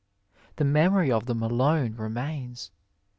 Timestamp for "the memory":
0.55-1.11